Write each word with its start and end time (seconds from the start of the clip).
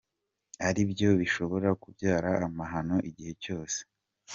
Aribyo 0.67 1.09
bishobora 1.19 1.69
kubyara 1.81 2.29
amahano 2.47 2.95
igihe 3.09 3.33
cyose. 3.43 3.79